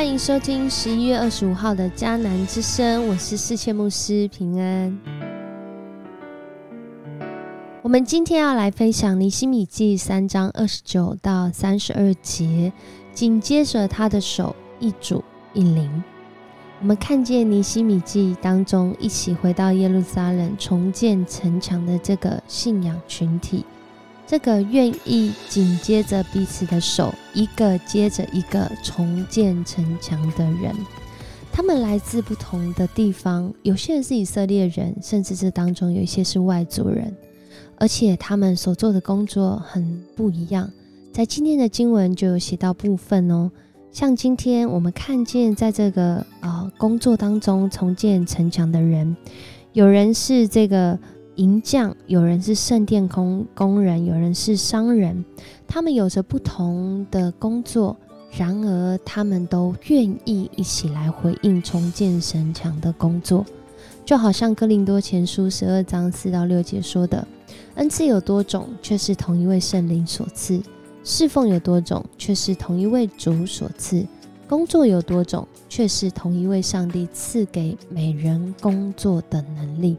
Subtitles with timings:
[0.00, 4.98] 欢迎收听十一月二十五号的迦南之声，我是世界牧师平安。
[7.82, 12.72] 我们今天要来分享尼西米记三章二十九到三十二节，
[13.12, 16.02] 紧接着他的手一主一灵。
[16.80, 23.66] 我们看见尼西米记当中一起回到耶路撒冷重建城墙的这个信仰群体。
[24.30, 30.72] 这个愿意紧接着彼此的手，一个接着一个重建城墙的人，
[31.50, 37.12] 他们来自不同的地方，有些人是以色列人，甚至这当中有一些是外族人，
[37.74, 40.70] 而且他们所做的工作很不一样。
[41.12, 43.50] 在今天的经文就有写到部分哦，
[43.90, 49.16] 像今天我们看见在这个呃工作当中重建城墙的人，
[49.72, 50.96] 有人是这个。
[51.40, 55.24] 银匠，有人是圣殿工工人，有人是商人，
[55.66, 57.96] 他们有着不同的工作，
[58.36, 63.42] 然而他们都愿意一起来回应重建神墙的工作，
[64.04, 67.26] 就好像哥林多前书十二章四到六节说的：
[67.76, 70.60] 恩赐有多种，却是同一位圣灵所赐；
[71.02, 74.04] 侍奉有多种，却是同一位主所赐；
[74.46, 79.96] 工作有多种，却是同一位上帝赐给每人工作的能力。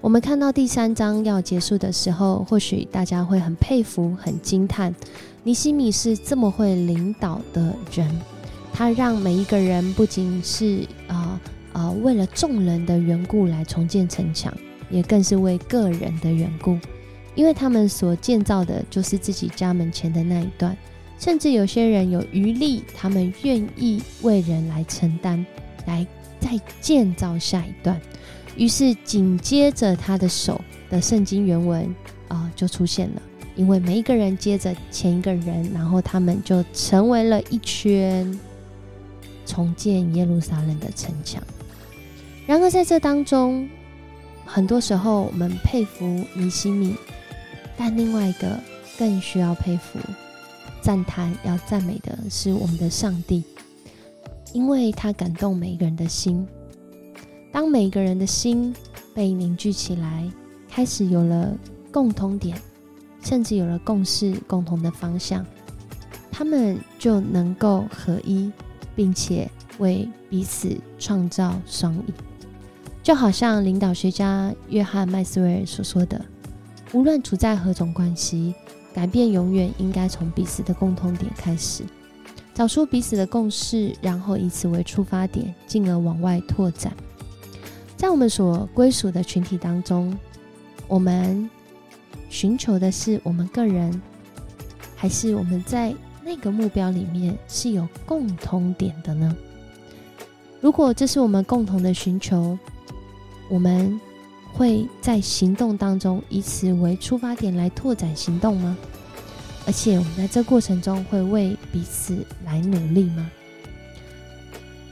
[0.00, 4.94] 我们看到第三章要结束的时候，或许大家会很佩服、很惊叹，
[5.42, 8.10] 尼西米是这么会领导的人。
[8.72, 11.38] 他让每一个人不仅是啊
[11.74, 14.50] 啊为了众人的缘故来重建城墙，
[14.88, 16.78] 也更是为个人的缘故，
[17.34, 20.74] 因为他们所建造的就是自己家门前的那一段，
[21.18, 25.44] 甚至有些人有余力，他们愿意为人来承担，
[25.86, 26.06] 来
[26.40, 28.00] 再建造下一段。
[28.56, 31.94] 于是紧接着他的手的圣经原文
[32.28, 33.22] 啊就出现了，
[33.56, 38.38] 因为每一个人接着前一个人，然后他们就成为了一圈
[39.46, 41.42] 重建耶路撒冷的城墙。
[42.46, 43.68] 然而在这当中，
[44.44, 46.96] 很多时候我们佩服尼西米，
[47.76, 48.58] 但另外一个
[48.98, 49.98] 更需要佩服、
[50.82, 53.44] 赞叹、要赞美的是我们的上帝，
[54.52, 56.46] 因为他感动每一个人的心。
[57.52, 58.74] 当每个人的心
[59.12, 60.30] 被凝聚起来，
[60.68, 61.56] 开始有了
[61.90, 62.56] 共同点，
[63.22, 65.44] 甚至有了共识、共同的方向，
[66.30, 68.52] 他们就能够合一，
[68.94, 72.04] 并且为彼此创造双赢。
[73.02, 76.24] 就好像领导学家约翰麦斯威尔所说的
[76.94, 78.54] ：“无论处在何种关系，
[78.94, 81.82] 改变永远应该从彼此的共同点开始，
[82.54, 86.92] 找出彼此的共识，然后以此为出发点，进而往外拓展。”
[88.00, 90.16] 在我们所归属的群体当中，
[90.88, 91.50] 我们
[92.30, 94.00] 寻求的是我们个人，
[94.96, 95.94] 还是我们在
[96.24, 99.36] 那个目标里面是有共同点的呢？
[100.62, 102.58] 如果这是我们共同的寻求，
[103.50, 104.00] 我们
[104.54, 108.78] 会在行动当中以此为出发点来拓展行动吗？
[109.66, 113.30] 而且我们在这过程中会为彼此来努力吗？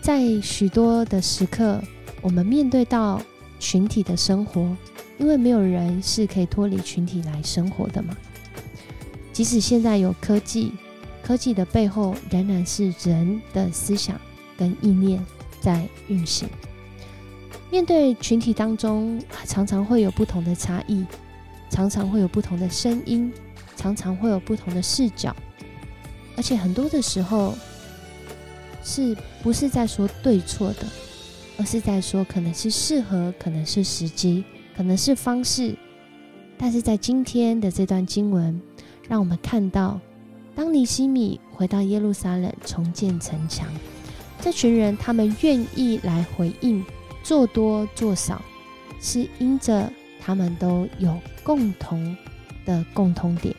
[0.00, 1.80] 在许多的时刻。
[2.26, 3.22] 我们面对到
[3.60, 4.76] 群体的生活，
[5.16, 8.16] 因为没有人是可以脱离群体来生活的嘛。
[9.32, 10.72] 即使现在有科技，
[11.22, 14.20] 科技的背后仍然是人的思想
[14.58, 15.24] 跟意念
[15.60, 16.48] 在运行。
[17.70, 21.06] 面对群体当中，常常会有不同的差异，
[21.70, 23.32] 常常会有不同的声音，
[23.76, 25.32] 常常会有不同的视角，
[26.36, 27.54] 而且很多的时候，
[28.82, 30.84] 是不是在说对错的？
[31.58, 34.44] 而是在说，可能是适合，可能是时机，
[34.76, 35.74] 可能是方式。
[36.58, 38.60] 但是在今天的这段经文，
[39.08, 39.98] 让我们看到，
[40.54, 43.68] 当尼西米回到耶路撒冷重建城墙，
[44.40, 46.84] 这群人他们愿意来回应，
[47.22, 48.42] 做多做少，
[49.00, 49.90] 是因着
[50.20, 52.16] 他们都有共同
[52.64, 53.54] 的共同点，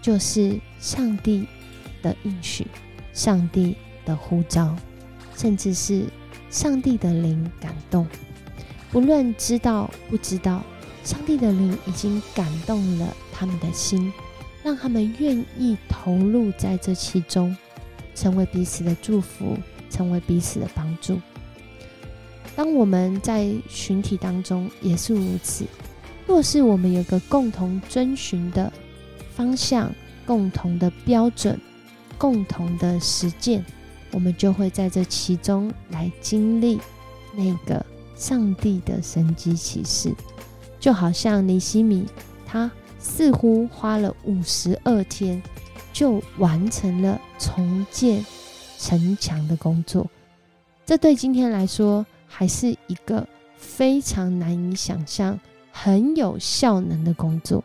[0.00, 1.46] 就是上帝
[2.00, 2.66] 的应许、
[3.12, 4.76] 上帝的呼召，
[5.36, 6.06] 甚至是。
[6.54, 8.06] 上帝的灵感动，
[8.92, 10.62] 不论知道不知道，
[11.02, 14.12] 上帝的灵已经感动了他们的心，
[14.62, 17.56] 让他们愿意投入在这其中，
[18.14, 19.58] 成为彼此的祝福，
[19.90, 21.20] 成为彼此的帮助。
[22.54, 25.64] 当我们在群体当中也是如此，
[26.24, 28.72] 若是我们有个共同遵循的
[29.34, 29.92] 方向、
[30.24, 31.60] 共同的标准、
[32.16, 33.64] 共同的实践。
[34.14, 36.80] 我们就会在这其中来经历
[37.34, 37.84] 那个
[38.14, 40.14] 上帝的神迹启示，
[40.78, 42.06] 就好像尼西米，
[42.46, 42.70] 他
[43.00, 45.42] 似乎花了五十二天
[45.92, 48.24] 就完成了重建
[48.78, 50.08] 城墙的工作。
[50.86, 53.26] 这对今天来说，还是一个
[53.56, 55.40] 非常难以想象、
[55.72, 57.64] 很有效能的工作。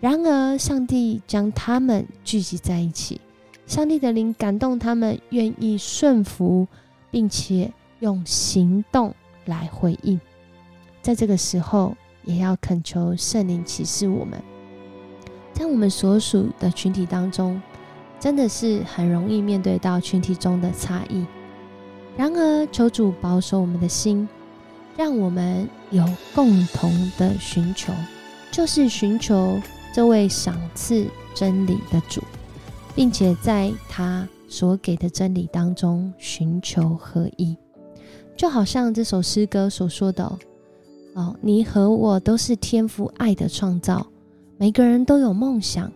[0.00, 3.20] 然而，上帝将他们聚集在一起，
[3.66, 6.66] 上帝的灵感动他们，愿意顺服，
[7.10, 9.14] 并且用行动
[9.44, 10.20] 来回应。
[11.02, 14.40] 在这个时候，也要恳求圣灵启示我们，
[15.52, 17.60] 在我们所属的群体当中，
[18.20, 21.26] 真的是很容易面对到群体中的差异。
[22.16, 24.28] 然而，求主保守我们的心，
[24.96, 26.04] 让我们有
[26.34, 27.92] 共同的寻求，
[28.50, 29.60] 就是寻求。
[29.92, 32.22] 这位赏赐真理的主，
[32.96, 37.54] 并且在他所给的真理当中寻求合一，
[38.34, 40.24] 就好像这首诗歌所说的
[41.14, 44.06] ：“哦，你和我都是天赋爱的创造，
[44.56, 45.92] 每个人都有梦想。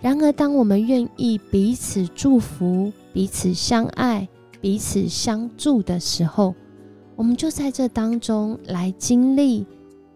[0.00, 4.28] 然而，当我们愿意彼此祝福、彼此相爱、
[4.60, 6.52] 彼此相助的时候，
[7.14, 9.64] 我们就在这当中来经历。”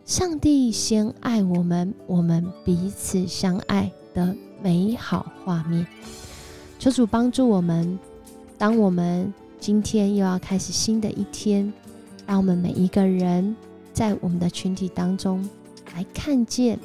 [0.05, 5.87] 上帝先爱我们，我们彼此相爱的美好画面。
[6.79, 7.99] 求主帮助我们，
[8.57, 11.73] 当我们今天又要开始新的一天，
[12.27, 13.57] 让我们每一个人
[13.93, 15.49] 在我们的群体当中
[15.95, 16.79] 来看见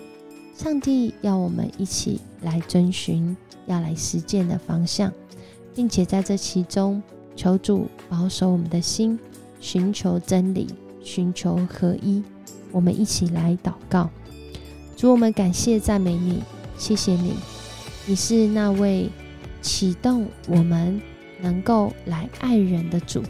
[0.56, 3.36] 上帝要我们一起来遵循、
[3.68, 5.12] 要来实践的方向，
[5.76, 7.02] 并且在这其中
[7.36, 9.20] 求主保守我们的心，
[9.60, 10.68] 寻求真理，
[11.04, 12.24] 寻求合一。
[12.72, 14.10] 我们一起来祷告，
[14.98, 16.42] 主，我们感谢赞美你，
[16.76, 17.34] 谢谢你，
[18.06, 19.10] 你是那位
[19.62, 21.02] 启动我们
[21.42, 23.24] 能够来爱人的主，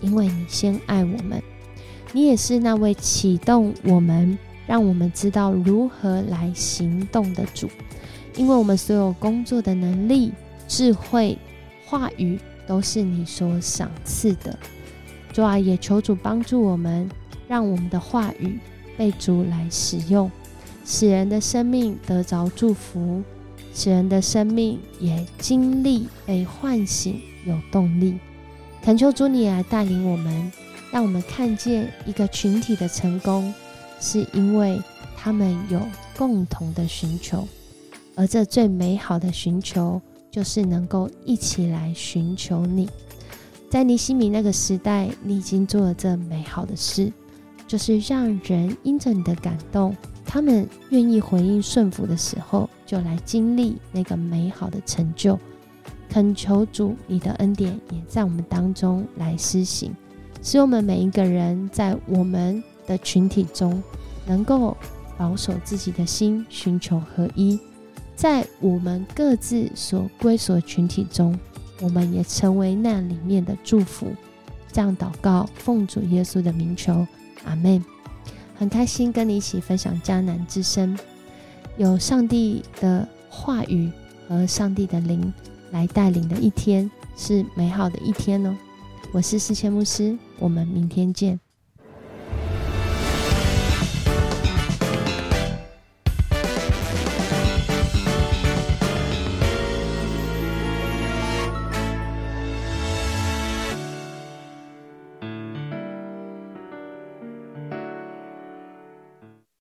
[0.00, 1.40] 因为你先爱我们；
[2.12, 4.36] 你也是那位启动我们，
[4.66, 7.70] 让我们知道如何来行动的主，
[8.34, 10.32] 因为我们所有工作的能力、
[10.66, 11.38] 智慧、
[11.86, 14.58] 话语都是你所赏赐的。
[15.32, 17.08] 主啊，也求主帮助我们，
[17.46, 18.58] 让我们的话语。
[18.96, 20.28] 被主来使用，
[20.84, 23.22] 使人的生命得着祝福，
[23.78, 28.18] 使人的生命也经历被唤醒，有动力。
[28.82, 30.52] 恳求主你来带领我们，
[30.90, 33.54] 让我们看见一个群体的成功，
[34.00, 34.82] 是因为
[35.16, 35.80] 他们有
[36.16, 37.46] 共同的寻求，
[38.16, 42.90] 而这最美好的寻求，就是能够一起来寻求你。
[43.70, 47.12] 在尼西米那个时代，你已经做了这美好的事。
[47.68, 49.94] 就是让人因着你的感动，
[50.30, 55.38] 他们愿意回应顺服的时候，就来经历那个美好的成就。
[56.10, 59.90] 恳求主，你的恩典也在我们当中来施行，
[60.42, 63.82] 使我们每一个人在我们的群体中，
[64.26, 64.76] 能够
[65.16, 67.58] 保守自己的心，寻求合一。
[68.14, 71.38] 在我们各自所归属的群体中，
[71.80, 74.12] 我们也成为那里面的祝福。
[74.70, 77.06] 这样祷告，奉主耶稣的名求。
[77.44, 77.80] 阿妹，
[78.58, 80.98] 很开心跟你一起分享迦南之声，
[81.76, 83.88] 有上帝的话语
[84.26, 85.32] 和上帝的灵
[85.70, 88.56] 来带领的一天，是美好的一天哦。
[89.12, 91.38] 我是世谦牧师，我们明天见。